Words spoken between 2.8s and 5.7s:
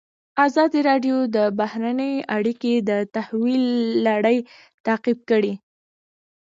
د تحول لړۍ تعقیب کړې.